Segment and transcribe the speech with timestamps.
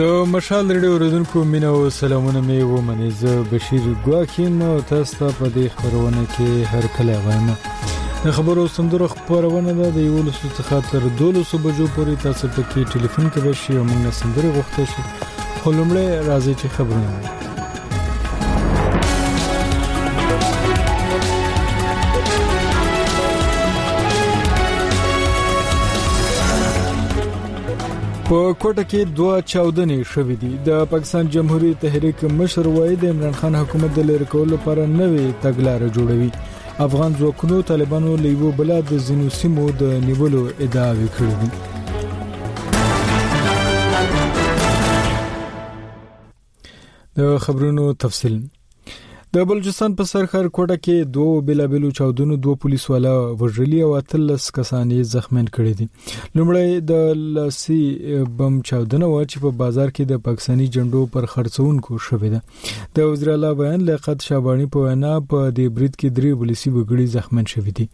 [0.00, 0.04] د
[0.34, 5.46] مشال ریډیو اوریدونکو مینه او سلامونه مې ومني زه بشیر ګواکیم او تاسو ته په
[5.54, 7.46] دې خبرونه کې هر کله وایم
[8.24, 12.62] د خبرو سندرو خبرونه ده د یو لسو څخه تر 12 بجو پورې تاسو په
[12.70, 15.02] کې ټلیفون کې به شي او موږ سندره غوښته شي
[15.60, 17.12] خو لمړی راځي چې خبرونه
[28.34, 33.32] په کوټه کې دوه چاودنې شوې دي د پاکستان جمهوریت تحریک مشر وای د عمران
[33.38, 36.28] خان حکومت د لری کول لپاره نوې تګلارې جوړوي
[36.86, 41.48] افغان ځواکونو طالبانو لیوو بلاد زینو سیمو د نیولو ادعا وکړې دي
[47.18, 48.34] د خبرونو تفصیل
[49.34, 53.10] د بلوچستان په سرخر کوټه کې دوه بلابلو چاودنو دوه پولیس والا
[53.42, 57.76] وژلي او اتلس کسانې زخمیان کړي دي لومړی د لسی
[58.40, 63.12] بم چاودنه و چې په بازار کې د پاکستاني جندو پر خرڅونکو شوې ده د
[63.12, 67.46] وزیر اعلی بیان لقد شابانی په وینا په دې برید کې درې پولیسي وګړي زخمیان
[67.52, 67.86] شوې دي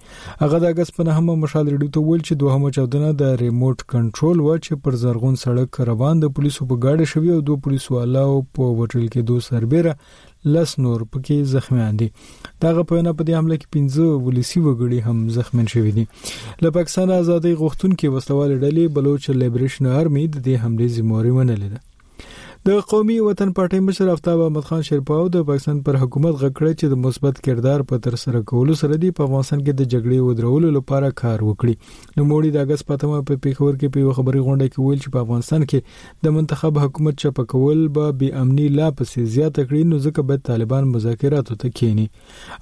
[0.44, 4.40] هغه د اگست په نهمه مشال ریډیو ته ویل چې دوهمه چاودنه د ریموت کنټرول
[4.48, 8.24] و چې پر زرغون سړک روان د پولیسو په گاډه شوې او دوه پولیس والا
[8.30, 10.24] په وټل کې دوه سربېره
[10.54, 12.08] لس نور پکې زخمیان دي
[12.64, 16.04] دغه په نه په دې حمله کې 15 ولسی وګړي هم زخمیان شوي دي
[16.62, 21.54] له پاکستان ازادي غوښتونکو وسلوال ډلې بلوچ لیبریشن آرمي د دې حمله ذمہ واري ونه
[21.62, 21.78] لیده
[22.66, 26.86] د قومي وطن پارټۍ مشر افتاب احمد خان شیرپاو د پاکستان پر حکومت غکړه چې
[26.94, 30.70] د مثبت کردار په تر سره کولو سره دی په افغانستان کې د جګړې ودرولو
[30.76, 34.88] لپاره کار وکړي نو موړي د اگست پاتمه په پیښور کې په خبري غونډه کې
[34.88, 39.30] ویل چې په افغانستان کې د منتخب حکومت چپ کول به بی امني لا پسې
[39.36, 42.08] زیاته کړي نو ځکه به طالبان مذاکراتو ته کینی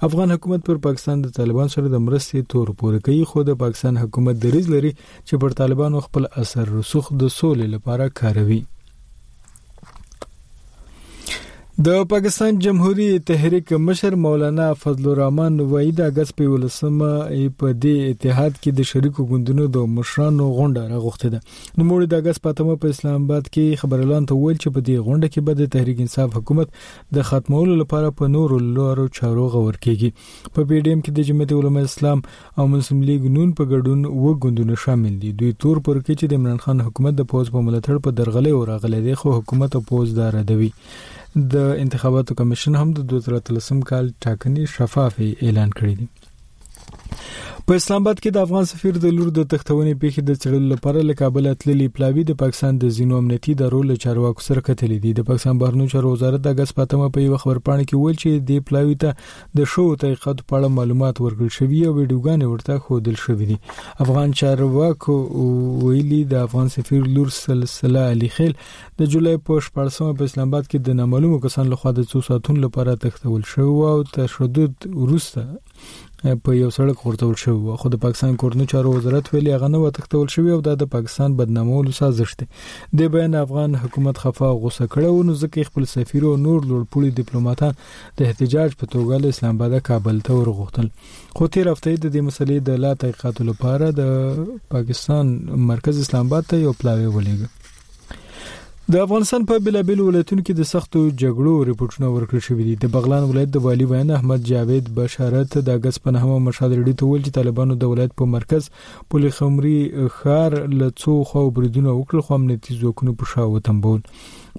[0.09, 3.99] افغان حکومت پر پاکستان د طالبان سره د مرستې تور پورې کوي خو د پاکستان
[4.05, 8.61] حکومت دریز لري چې پر طالبانو خپل اثر رسوخ د سولې لپاره کاروي
[11.83, 18.11] د پاکستان جمهوریت تحریک مشر مولانا فضل الرحمن وای د اگست په ولسمه په دې
[18.11, 21.41] اتحاد کې د شریکو ګوندونو د مشرانو غونډه راغوخته ده
[21.81, 25.03] نو موږ د اگست پاتمه په اسلام آباد کې خبرلان ته ویل چې په دې
[25.07, 26.79] غونډه کې به د تحریک انصاف حکومت
[27.17, 31.85] د ختمولو لپاره په نورو لارو چارو غور کیږي په پیډیم کې د جمعیت علما
[31.89, 36.19] اسلام او مسلم لیگ نون په ګډون و ګوندونه شامل دي دوی تور پر کې
[36.23, 39.37] چې د عمران خان حکومت د پوز په ملاتړ په درغلې او راغلې دي خو
[39.41, 41.13] حکومت او پوز دار دوي دا
[41.53, 46.07] د انتخاباتو کمیشن هم د 2013 کال ټاکنې شفافي اعلان کړې دي
[47.67, 51.03] په اسلام آباد کې د افغان سفیر د لور د تختونې پیښې د چړل لپاره
[51.09, 55.27] لکابل اتللی پلاوی د پاکستان د زینو امنیتي د رول چارواکو سره کتلې دي د
[55.29, 58.65] پاکستان بهرنیو چارو وزارت د اگست پاتمه په یو خبر پاڼه کې ویل چې د
[58.69, 63.49] پلاوی ته د شو تحقیقات په اړه معلومات ورکړل شوی او ویډیوګان ورته خودل شوی
[63.53, 63.57] دي
[64.07, 65.17] افغان چارواکو
[65.83, 68.55] ویلي د افغان سفیر لور سلسله علي خیل
[69.01, 72.63] د جولای په 14 په اسلام آباد کې د نامعلومو کسانو لخوا د 200 ساتون
[72.67, 75.45] لپاره تختول شو او تشدد ورسته
[76.43, 80.29] په یو سړک ورتول شو خو د پاکستان کورنو چارو وزارت ویلي هغه نه وتختول
[80.35, 82.47] شوی او د پاکستان بدنامولو سازش دی
[83.01, 88.15] د بیان افغان حکومت خفا غوسه کړو نو ځکه خپل سفیر او نور لوړپوړي ډیپلوماټان
[88.21, 90.87] د احتجاج په توګه له اسلام آباد کابل ته ورغوتل
[91.37, 95.31] خو تیر هفته د دې مسلې د لا تحقیقات لپاره د پاکستان
[95.73, 97.53] مرکز اسلام آباد ته یو پلاوی ولېږه
[98.93, 103.23] د افغانستان په بلابل ولایتونو کې د سختو جګړو ریپورتونه ورکړل شوې دي د بغلان
[103.29, 107.33] ولایت د والی بیان احمد جاوید بشارت د اگست په نهمه مشادرې ته ویل چې
[107.37, 108.69] طالبانو د ولایت په مرکز
[109.13, 109.75] پولي خمري
[110.19, 113.99] خار لڅو خو بریدونه وکړل خو امنیتي ځواکونه په شاو تنبول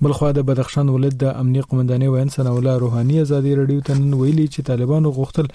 [0.04, 4.42] بلخوا د بدخشان ولایت د امنیه قومندانۍ وین سنوله روحاني ازادي رادیو ته نن ویلي
[4.54, 5.46] چې طالبانو غوښتل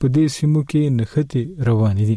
[0.00, 2.16] په دې سیمو کې نښتې روانې دي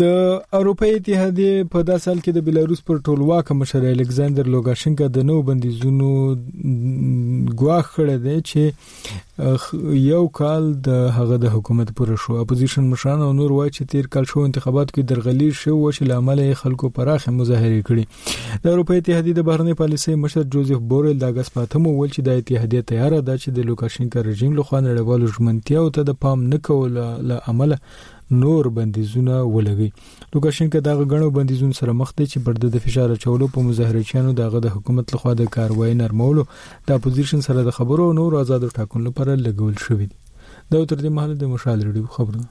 [0.00, 0.02] د
[0.56, 5.36] اروپای اتحادیه په داسې حال کې د بلاروس پر ټولواک مشر الکساندر لوګاشنکا د نو
[5.48, 6.10] بندیزونو
[7.62, 13.30] ګواښ کړی دی چې یو کال د هغه د حکومت پر شو اپوزیشن مشران او
[13.40, 17.36] نور وایي چې تیر کال شو انتخابات کې درغلي شو او چې لامل خلکو پراخه
[17.40, 22.14] مظاهره کړي د اروپای اتحادیه د بهرنی پالیسۍ مشر جوزف بورل د اگست پاتمو ویل
[22.14, 26.18] چې د اتحادیه تیار ده چې د لوکاشنکا رژیم له خوا نړیوالو ژمنتیاو ته د
[26.28, 27.84] پام نه کول له عمله
[28.38, 29.86] نور بندیزونه ولګي
[30.34, 34.32] لوکاشن کې دغه غنو بندیزون سره مخ دي چې برده د فشار چولو په مظاهرچیانو
[34.40, 36.44] دغه د حکومت لخوا د کاروای نرمولو
[36.90, 40.16] د اپوزیشن سره د خبرو او نور آزاد ټاکنو لپاره لګول شوې دي
[40.76, 42.48] دا تر دې مهاله د مشال ریډیو خبرونه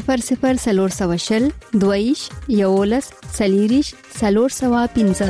[0.01, 1.47] 00 سلور سو شل
[1.81, 3.07] دویش یولس
[3.38, 5.30] سلیریش سلور سوا پنځه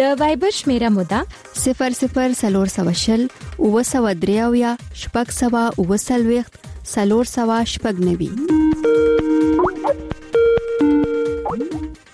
[0.00, 1.22] د وایبر شمیره مودا
[1.60, 1.96] 00
[2.40, 3.22] سلور سو شل
[3.68, 4.72] او سو دریاویا
[5.04, 6.54] شپږ سوا او سلويخت
[6.94, 8.30] سلور سوا شپږ نوي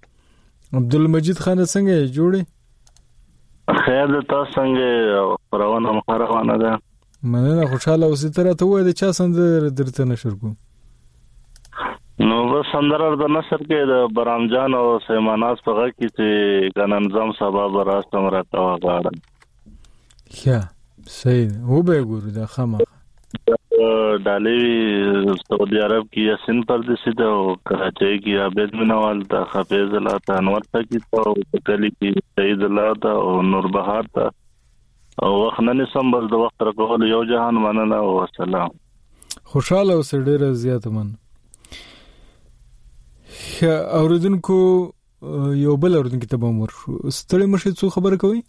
[0.82, 8.36] عبدالمجید خان څنګه جوړې خیر د تاسو څنګه روانه مخ روانه ده مننه خوشاله اوسې
[8.40, 9.40] تر ته وای د چا سند
[9.82, 10.58] درته نشر کوم
[12.28, 17.30] نو بس اندرر د نصر کې د برامجان او سیماناس په غو کې چې ګننظام
[17.42, 20.58] سبب راستم راته وغواړم ښه
[21.18, 28.20] صحیح و به ګورو د خامخ ډالې سعودي عرب کې یاسین پردیسی ته او کراچۍ
[28.28, 31.34] کې عبد منوال ته حفیظ الله ته انور ته کې ته او
[31.72, 34.28] کلی کې سعید الله ته او نور بهار ته
[35.28, 38.76] او وخت نن سم بس د وخت رکول یو جهان مننه او سلام
[39.56, 41.26] خوشاله اوسې ډیره زیات مننه
[43.64, 44.58] اوریدونکو
[45.64, 46.74] یو بل اوریدونکو ته به مور
[47.18, 48.42] ستړي مشه څه خبره کوي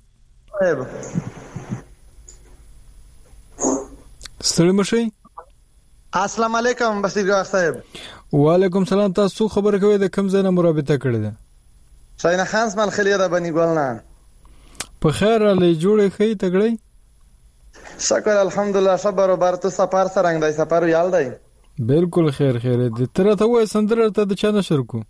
[4.51, 5.07] ستړي مشه
[6.23, 11.21] السلام علیکم بصیر ګا صاحب وعلیکم سلام تاسو خبره کوي د کم ځای مرابطه کړی
[11.27, 14.01] ده سینا خان سمال خلیره بني ګلنان
[15.03, 20.89] په خیر علي جوړې خې تګړې شکر الحمدلله صبر او بارته سفر سرنګ دی سفر
[20.93, 21.25] یال دی
[21.89, 25.01] بالکل خیر خیر دي تر ته وای سندره ته د چا نشر کو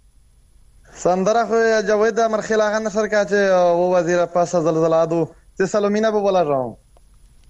[1.05, 5.19] سندره خو جوید امر خیل هغه نشر کا چې و وزیر پاسه زلزلہ دو
[5.61, 6.71] چې سلومینا به بولا راو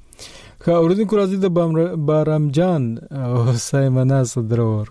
[0.64, 1.46] خاورین کورازی د
[2.08, 2.84] بارمجان
[3.24, 3.34] او
[3.68, 4.86] سایمنه صدرور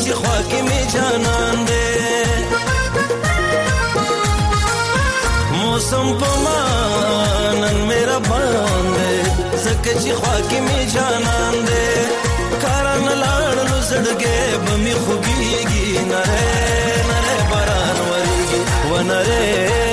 [0.00, 1.88] چې خوا کې می جانان دې
[5.58, 9.12] موسم په مانن میرا باندې
[9.64, 11.90] زکه چې خوا کې می جانان دې
[12.64, 16.22] کارن لاړ لو زړګې بمي خوبيږي نه
[17.08, 18.58] نه باران وريږي
[18.90, 19.91] ونره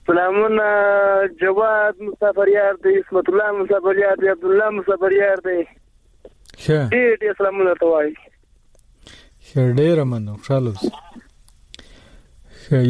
[0.10, 0.68] سلامونه
[1.42, 5.58] جواد مسافر یار دی اسمت الله مسافر یار دی عبد الله مسافر یار دی
[6.60, 10.90] ښه ډېر ډېر سلامونه ته وایي ښه ډېر مننه خوشاله اوسه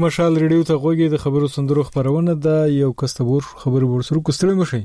[0.00, 3.88] تاسو مشال ریډیو ته غوږی د خبرو سندرو خبرونه ده یو کس ته ور خبرو
[3.88, 4.78] ورسره کوستړی مشي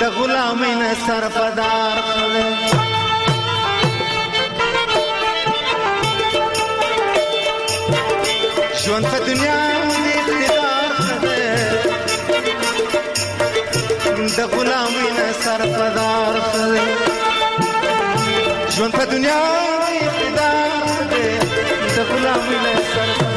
[0.00, 2.46] د غلامین سرپدار خده
[8.82, 9.58] ژوند په دنیا
[10.04, 10.55] د اقتدار
[14.34, 16.64] د غلامۍ نه سرفدار خو
[18.74, 19.40] ژوند په دنیا
[20.02, 21.26] اقتدار دی
[21.94, 23.35] د غلامۍ نه سرفدار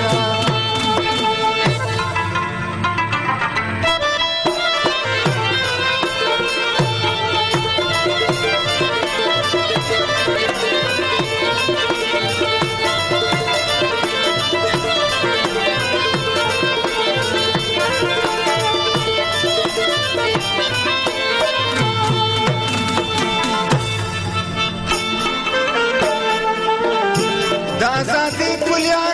[28.82, 29.09] Yeah.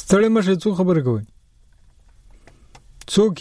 [0.00, 1.24] ستړي مشي څو خبره کوي
[3.16, 3.36] څوک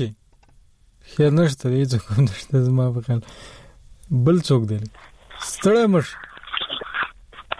[1.19, 3.21] اختیار نشته دی چې کوم نشته زما په خیال
[4.27, 4.75] بل څوک دی
[5.47, 6.05] ستړی مش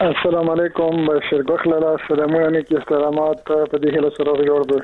[0.05, 4.77] السلام علیکم بشیر ګخلا سلام علیکم استرامات په دې هله سره جوړ به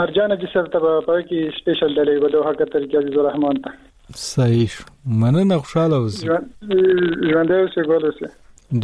[0.00, 4.78] مرجان جسر ته په کې سپیشل دلوي بده حق تر کې عزیز الرحمن ته صحیح
[5.26, 6.40] مننه خوشاله اوسه
[6.70, 8.32] ژوند اوسه ګول اوسه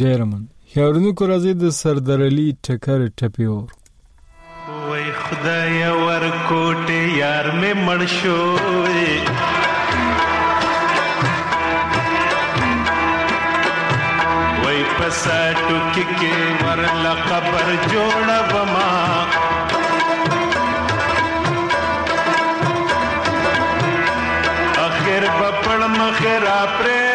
[0.03, 3.73] ډیر من هیرونکو راځي د سردرلي ټکر ټپیور
[4.67, 6.87] وای خدای ورکوټ
[7.21, 8.39] یار مې مړ شو
[14.63, 18.93] وای پساټو کې کې ورل قبر جوړه بما
[24.85, 27.14] اخر بپړ مخ را پره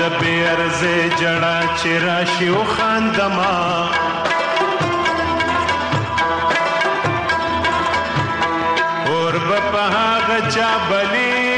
[0.00, 3.56] د بې ارزې جړه چې راشي او خاندما
[9.10, 9.34] اور
[9.72, 11.53] په هغه چا بلی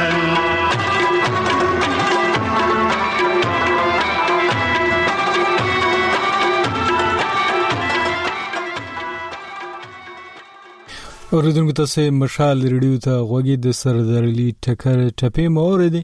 [11.35, 16.01] اوریدونکو تاسو مشال ریډیو ته غوږی د سردرلی ټکر ټپې مو اوریدي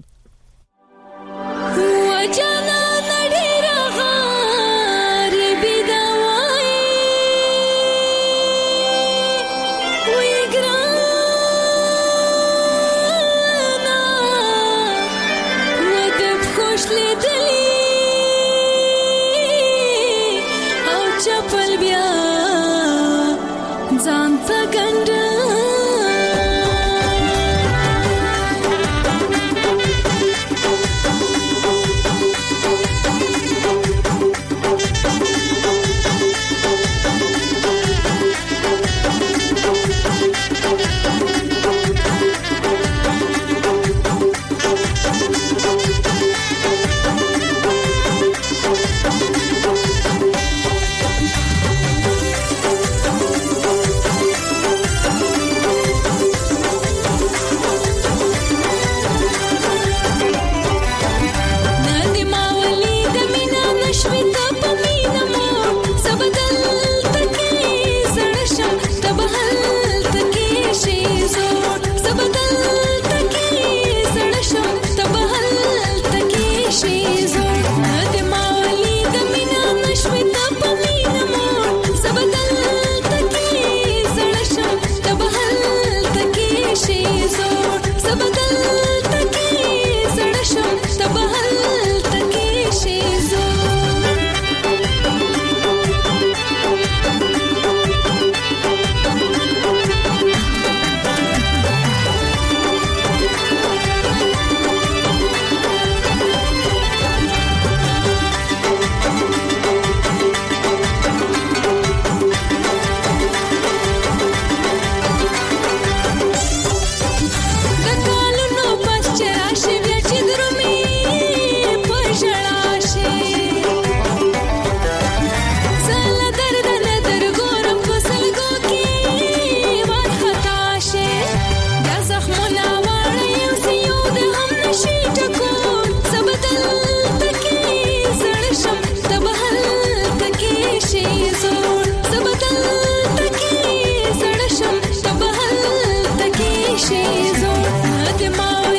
[148.20, 148.77] Nothing my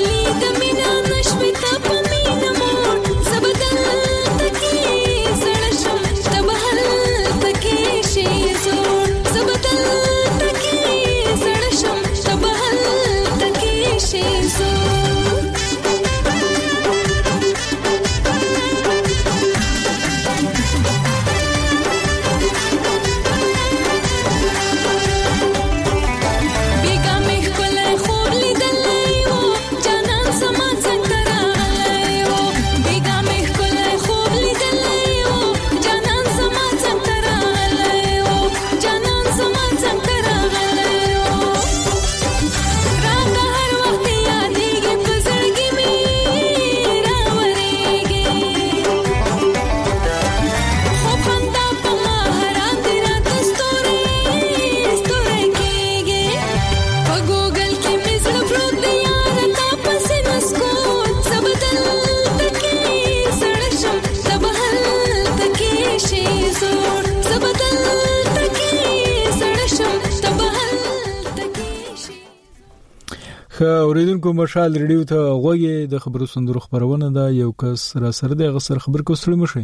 [74.19, 78.55] اوریدونکو مشال ریډیو ته غوږی د خبرو سندرو خبرونه ده یو کس را سره د
[78.55, 79.63] غسر خبر کو سړی مشي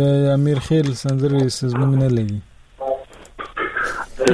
[0.00, 2.47] د امیر خیل سندره سزمن نه لګي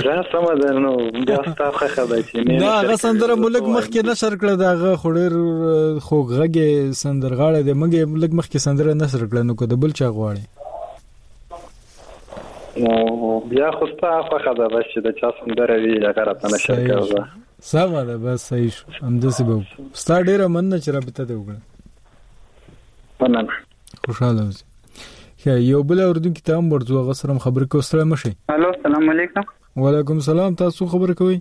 [0.02, 4.00] دا سم ده نو بیا تاسو خخه ده چې نه دا سندره ملک مخ کې
[4.10, 4.70] نشر کړ دا
[5.02, 5.34] خوریر
[6.06, 6.66] خوږغه
[7.02, 10.44] سندرغاړه د مګ ملک مخ کې سندره نشر کړ نو کده بل چا غواړي
[12.84, 12.92] نو
[13.54, 17.08] بیا خو تاسو خخه ده چې دا چا سندره وی هغه راته نشر کړو
[17.72, 19.56] سم ده بس صحیح شو همداسې به
[20.04, 21.60] ستا ډیره مننه چې رابطه دی وګړه
[23.24, 23.60] مننه
[24.06, 24.66] خوشاله اوسئ
[25.68, 29.46] یو بل اوردونکو ته هم ورځو غسرم خبر کو سلام شي الو السلام علیکم
[29.82, 31.36] وعلیکم سلام تاسو خبر کوئ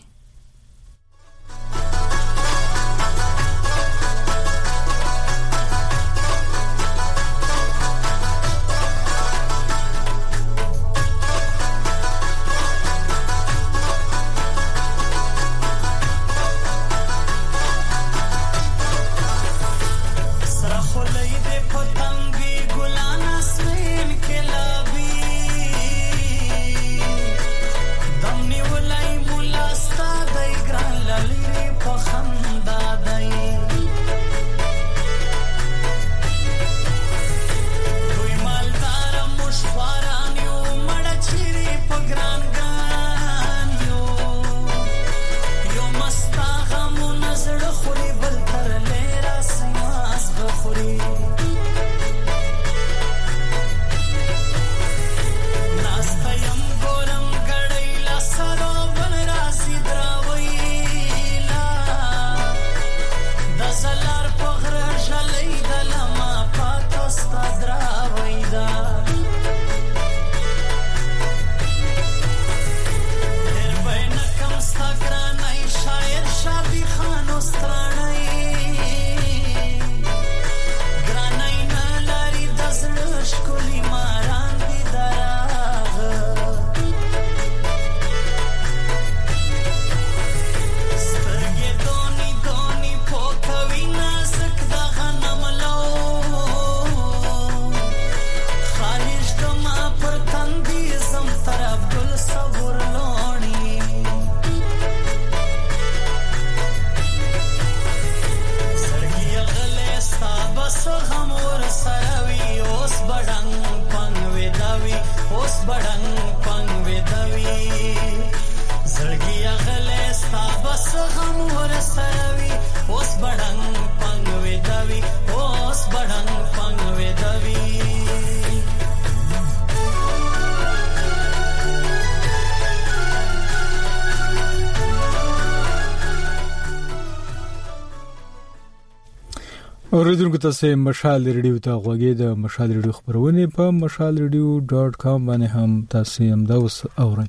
[140.11, 146.25] اوریدونکو تاسو مشال ریډیو ته غوږی د مشال ریډیو خبرونه په mashalradio.com باندې هم تاسو
[146.31, 147.25] هم دا اوس اورئ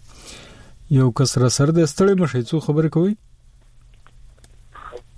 [0.97, 3.13] یو کس را سر د ستړي مشه څو خبر کوي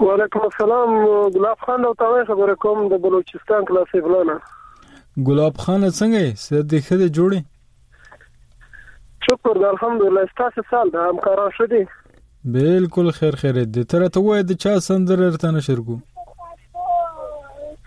[0.09, 0.93] وعلیکم السلام
[1.39, 6.85] ګلاب خان او تاسو خبر کوم د بلوچستان کلاسې بلانه ګلاب خان څنګه سید د
[6.89, 8.81] خده جوړي
[9.29, 11.85] شکر د الحمدلله تاسو سال د همکاران شدي
[12.59, 16.03] بالکل خیر خیر دې تر ته وای د چا سندره تر نه شرکو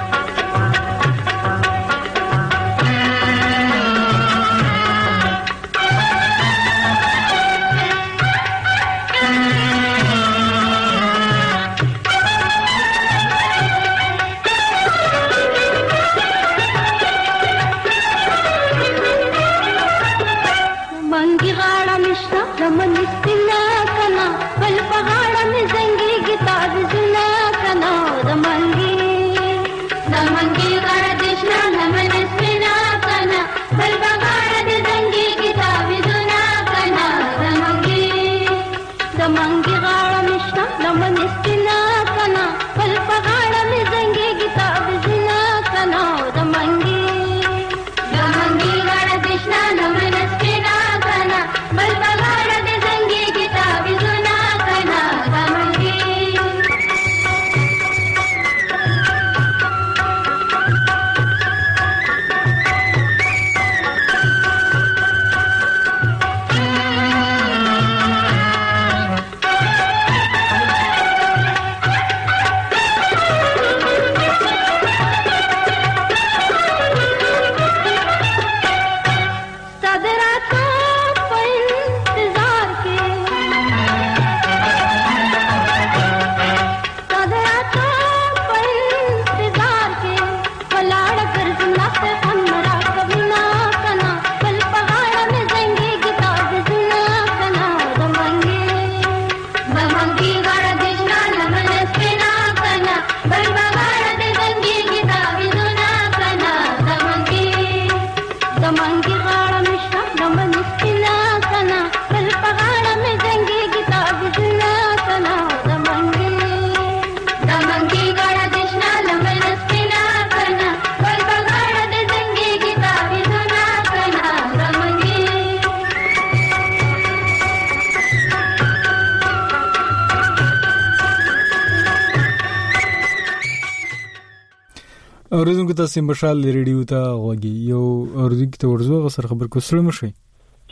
[135.85, 140.07] تاسو مشال ریډیو ته غوږی یو اردو کې ته ورزو غسر خبر کو سره مشي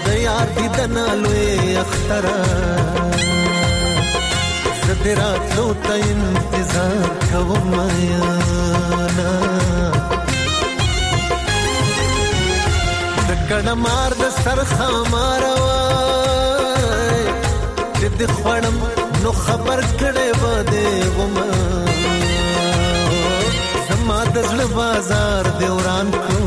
[0.06, 1.52] د یار دې دنا لوی
[1.84, 2.26] اختر
[4.86, 7.72] زه دې راتلو ته انتظار کوم
[8.08, 8.34] یا
[9.18, 9.34] نا
[13.28, 15.80] د کڼمار د سرخه ماروا
[17.98, 18.78] چې دې خړم
[19.24, 21.77] نو خبر کړې و دې ومه
[24.38, 26.38] د زړه بازار دی وران کو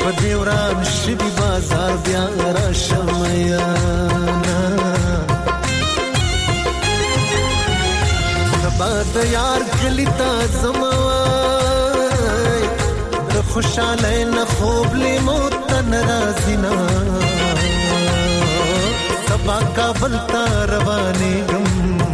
[0.00, 2.24] په دی وران شي بازار بیا
[2.56, 3.68] را شمیا
[8.78, 10.32] باد یار کلی تا
[10.62, 12.62] زموای
[13.34, 16.76] د خوشاله نه خوب لیمو تن رازینا
[19.28, 22.05] سبا کا بلتا روانه غم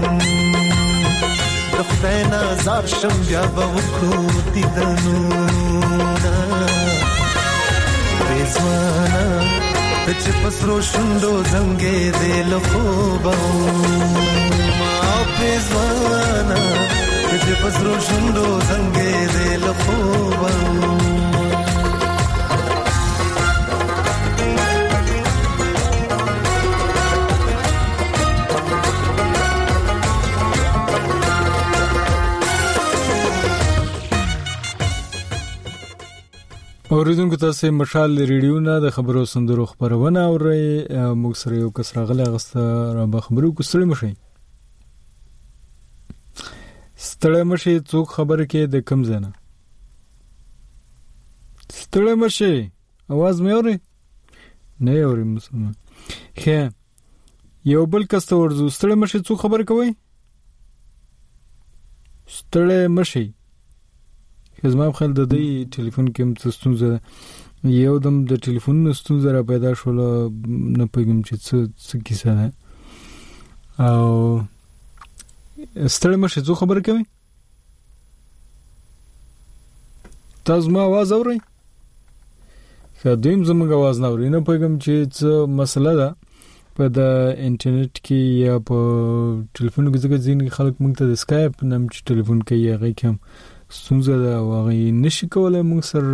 [2.03, 4.23] ستا نازار شم بیا به وکړو
[4.55, 6.33] دیدنونه
[8.31, 9.69] رضوانه
[10.07, 13.37] د چې پسرو شوندو زنګې دې له خوبه
[14.79, 16.65] ما رضوانه
[17.31, 20.53] د چې پسرو شوندو زنګې دې له خوبه
[36.95, 40.65] اوریدونکو تاسو مشال ریډیو نه د خبرو سندرو خبرونه اورئ
[41.21, 42.65] موږ سره یو کس راغله غسته
[42.99, 44.09] را به خبرو کو سره مشي
[47.07, 49.31] ستړی مشي څوک خبر کې د کم زنه
[51.79, 53.77] ستړی مشي اواز مې اوري
[54.87, 59.91] نه اوري مسلمان خې یو بل کس ته ورزو ستړی مشي څوک خبر کوي
[62.39, 63.27] ستړی مشي
[64.71, 67.01] زما خپل د دې ټلیفون کې هم ستونزه
[67.77, 69.97] یو دم د ټلیفون ستونزه را پیدا شول
[70.79, 71.57] نه پېږم چې څه
[71.87, 72.49] څه کیسه ده
[73.87, 74.07] او
[75.95, 77.03] ستړی مشه زو خبر کوي
[80.51, 81.39] تاسو ما आवाज اورئ
[83.03, 86.09] که دویم زموږ आवाज نه اورئ نه پېږم چې څه مسله ده
[86.77, 86.99] په د
[87.47, 88.75] انټرنیټ کې یا په
[89.55, 93.07] ټلیفون کې ځکه ځین خلک مونږ ته د اسکایپ نام چې ټلیفون کوي هغه کې
[93.09, 93.17] هم
[93.73, 96.11] ستونزه ده او هغه نشي کولای موږ سره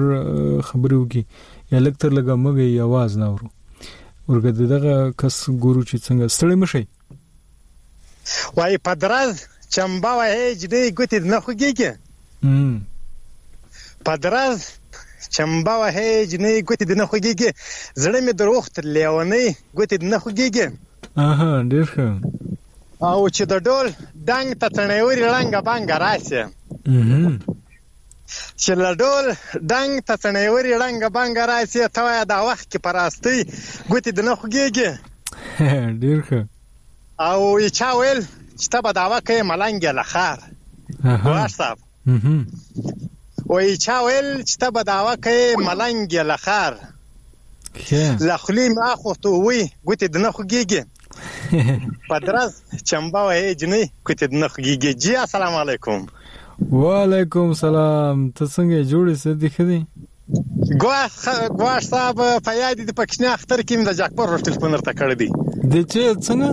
[0.68, 1.22] خبرې وکړي
[1.72, 3.48] یا لکتر لګه موږ یې आवाज نه ورو
[4.30, 6.82] ورګه دغه کس ګورو چې څنګه ستړی مشي
[8.56, 9.30] وای په دراز
[9.74, 11.90] چمبا وای جدې ګوتې نه خوګيږي
[14.06, 14.56] په دراز
[15.34, 17.50] چمبا وای جنې ګوتې نه خوګيږي
[18.02, 19.46] زړه مې دروخت لیونی
[19.76, 20.66] ګوتې نه خوګيږي
[21.30, 22.06] اها ډیر ښه
[23.11, 23.86] او چې د ډول
[24.28, 26.42] دنګ ته تنویر رنګ بانګ راسي
[28.62, 29.26] چې لډول
[29.72, 33.38] دنګ ته څنېوري رنګ بنګ راځي ته وای دا وخت کې پراستي
[33.90, 34.90] ګوتې د نه خوګيږي
[36.02, 36.40] ډیر ښه
[37.30, 38.20] او یې چا ویل
[38.60, 40.36] چې ته به دا وکې ملنګ له خار
[41.32, 41.76] واټساپ
[43.50, 45.38] او یې چا ویل چې ته به دا وکې
[45.68, 46.72] ملنګ له خار
[48.28, 50.82] لخلی ما خو ته وی ګوتې د نه خوګيږي
[52.10, 52.52] پدرس
[52.88, 56.00] چمبا وې جنې ګوتې د نه خوګيږي جی السلام علیکم
[56.66, 59.76] وعلیکم سلام ته څنګه جوړې سر دي خدي
[60.84, 61.18] ګواښ
[61.61, 65.16] ګواښ صاحب په یاد دي په کښنه اختر کې د جاکپور روټل پنر ته کړې
[65.20, 65.28] دي
[65.74, 66.48] د چې څنګه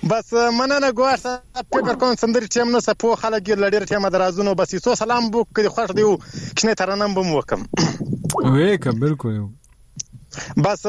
[0.09, 4.51] بس مننه ګوار صاحب فکر کوم سندري ټیم نه سپو خلک لري ډیر ټیم درازونو
[4.61, 6.11] بس یو سلام بو کړي خوښ دیو
[6.55, 7.59] کښنه ترنم بم وکم
[8.53, 9.33] وې کوم بالکل
[10.57, 10.81] بس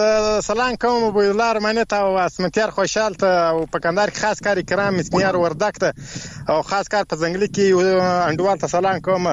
[0.46, 4.38] سلام کوم عبید الله رحماني ته او اسمتیار خوشحال ته او په کندهار کې خاص
[4.46, 5.92] کاری کرام مسنیار وردک ته
[6.50, 7.66] او خاص کار په ځنګلي کې
[8.28, 9.24] انډوال ته سلام کوم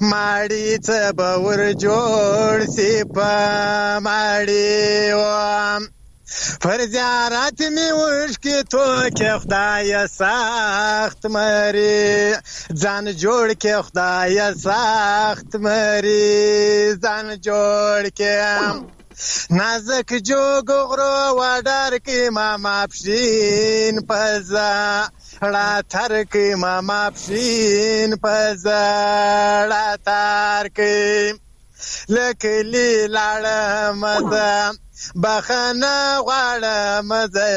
[0.01, 3.29] ماړي ته باور جوړ سي په
[4.05, 4.85] ماړي
[5.21, 5.23] و
[6.63, 8.85] پر زیارت می وښکې تو
[9.17, 12.03] کې خدای سخت مری
[12.83, 14.37] ځان جوړ کې خدای
[14.69, 16.35] سخت مری
[17.05, 18.35] ځان جوړ کې
[19.59, 24.73] نازک جوګ غرو وډار کې ماما پښین پزا
[25.53, 28.85] ړا تر کې ماما پښین پزا
[29.71, 30.99] ړا تر کې
[32.15, 33.61] لکه لی لاړه
[34.03, 34.53] مزه
[35.23, 35.97] بخنه
[36.27, 37.51] غواړم زه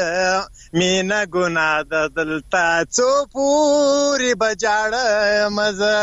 [0.78, 2.66] مینه ګناه د دلته
[2.96, 5.96] څو پوری بجاړم زه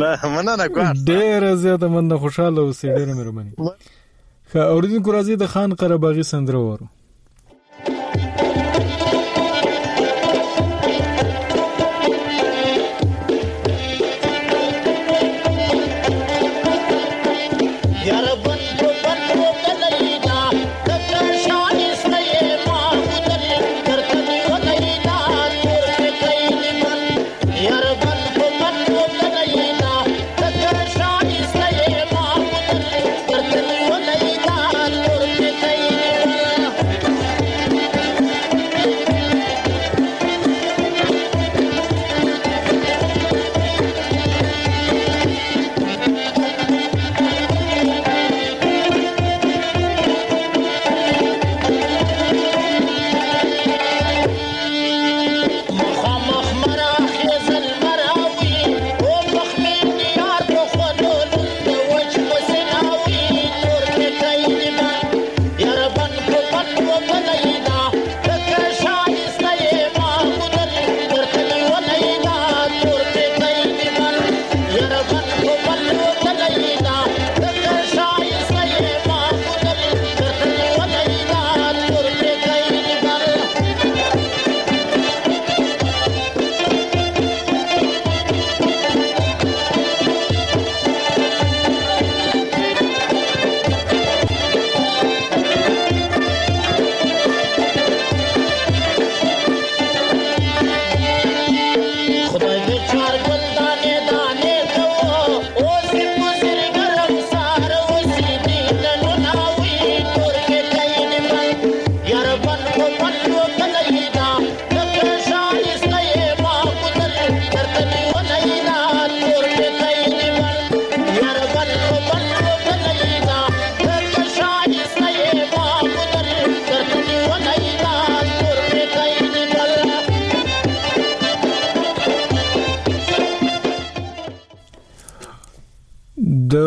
[0.00, 3.50] نه مننه کوم ډیر زیاته من خوشاله اوسې ډیر مې رومني
[4.50, 6.86] خا اوریدونکو راځي د خان قره باغی سندره وره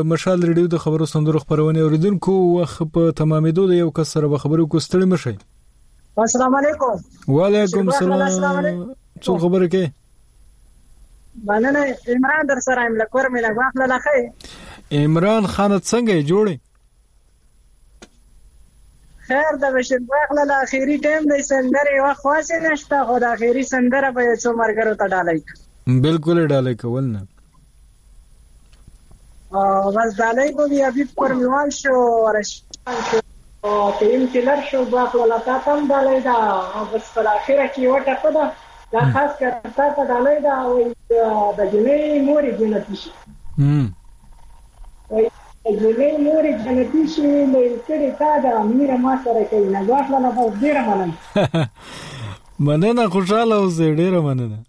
[0.08, 4.40] د مشال ریډیو د خبرو سندرو خبرونه اوریدونکو وخت په تمامېدو د یو کس سره
[4.44, 5.34] خبرو کو ستړي مشي
[6.26, 6.94] السلام علیکم
[7.38, 8.94] وعلیکم السلام
[9.28, 15.44] څو خبره کې باندې عمران در سره ایم لکور مې لا واخله لا خې عمران
[15.58, 16.56] خان څنګه جوړي
[19.30, 24.10] خیر د بشیر باغله لا اخیری ټیم د سندره واخواسه نشته خو د اخیری سندره
[24.20, 25.42] به څو مرګرو ته ډالای
[26.08, 27.22] بالکل ډالای کول نه
[29.52, 32.64] وزدالی بودی عبیب کرمیوال شو رشان
[33.62, 36.62] شو تیم کلر شو با خلالات هم دالی دا
[36.96, 38.52] بس پر آخره کی وقت دا
[38.92, 40.96] دا خاص کرتا تا دالی دا وی
[41.58, 43.10] دا جمعی موری جنتی شی
[45.12, 45.30] وی
[45.80, 50.54] جمعی موری جنتی شی لیل کری تا دا میره ما سره کئی نگواش لانا بس
[50.60, 51.14] دیر منن
[52.60, 54.60] مننه خوشحاله اوسې ډیره مننه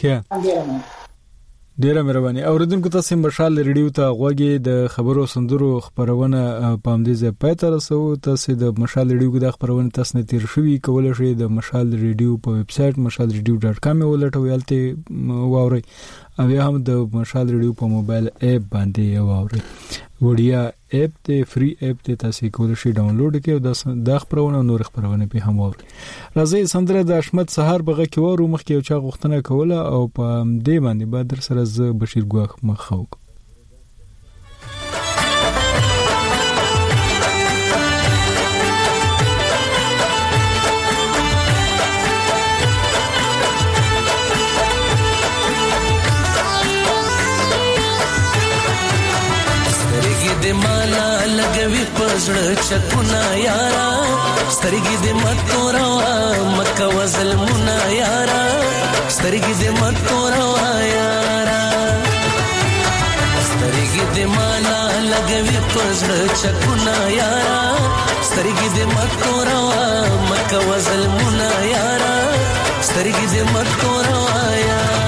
[0.00, 0.80] خیا ډیره مننه
[1.82, 6.42] ډیره مهرباني اوریدونکو تاسو هم بشال ریډیو ته غوږی د خبرو سندرو خبرونه
[6.84, 10.74] پام دې زه پېته رسو تاسو د مشال ریډیو د خبرونه تاسو نه تیر شوی
[10.88, 15.82] کولای شئ د مشال ریډیو په ویب سټ mashalradio.com ولټوي الته واوري
[16.42, 19.64] او یا هم د مشال ریډیو په موبایل اپ باندې واوري
[20.24, 20.60] وړیا
[20.98, 25.26] اپ ته فری اپ ته تاسو کولای شئ ډاونلوډ کړئ او د خبرونه نور خبرونه
[25.34, 25.90] په هم واورئ
[26.38, 30.00] راځي سندره د احمد سهار بغه کې ورو مخ کې او چا غوښتنه کوله او
[30.20, 30.30] په
[30.68, 33.20] دې باندې به در سره ز بشیر ګواخ مخاوک
[52.24, 53.86] زړه چکونه یارا
[54.56, 55.86] سترګې دې متورا
[56.58, 58.44] مکه وزلمونه یارا
[59.16, 60.44] سترګې دې متورا
[60.96, 61.64] یارا
[63.48, 67.62] سترګې دې مالا لګوي پزړه چکونه یارا
[68.28, 69.60] سترګې دې متورا
[70.32, 72.16] مکه وزلمونه یارا
[72.88, 74.18] سترګې دې متورا
[74.68, 75.03] یارا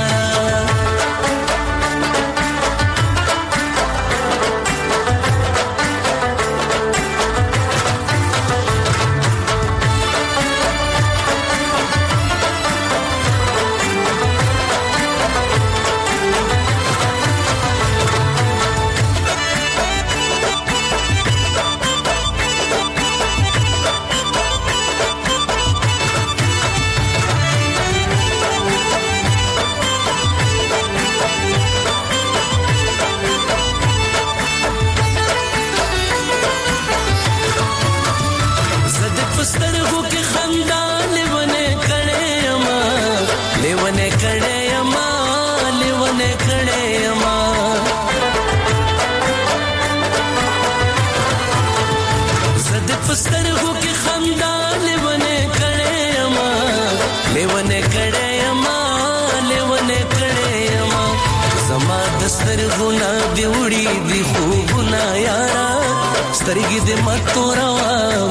[66.46, 67.70] سترګې دې متورا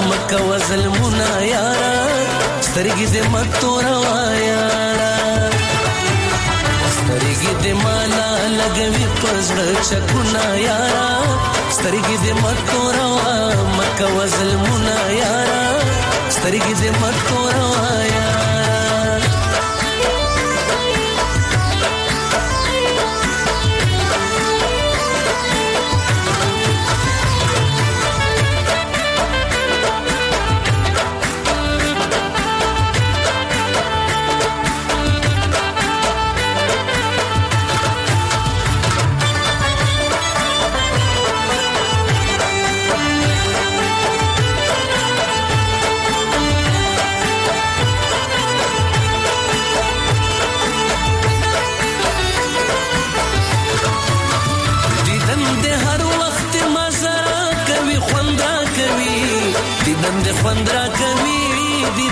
[0.09, 1.89] مکه وزلمنا یارا
[2.67, 3.99] سترګې دې متورا
[4.43, 5.09] یارا
[6.97, 8.27] سترګې دې مالا
[8.61, 11.09] لګوي پزړه چکونا یارا
[11.75, 13.05] سترګې دې متورا
[13.77, 15.61] مکه وزلمنا یارا
[16.35, 17.67] سترګې دې متورا
[18.15, 18.54] یارا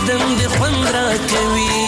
[0.07, 1.85] دم د خوند را کوي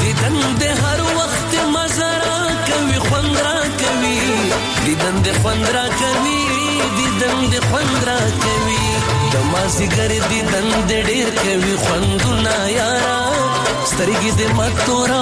[0.00, 2.36] دیدن د هر وخت مزه را
[2.68, 4.20] کوي خوند را کوي
[4.86, 6.40] دیدن د خوند را کوي
[6.98, 8.84] دیدن د خوند را کوي
[9.32, 13.18] د مازیګر دیدن د ډیر کوي خوندونه یارا
[13.90, 15.20] سترګې د ماتورا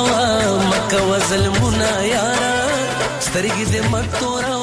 [0.70, 2.52] مکه وزلمونه یارا
[3.26, 4.57] سترګې د ماتورا